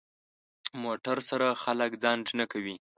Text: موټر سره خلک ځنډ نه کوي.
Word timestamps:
موټر 0.83 1.17
سره 1.29 1.47
خلک 1.63 1.91
ځنډ 2.03 2.25
نه 2.39 2.45
کوي. 2.51 2.75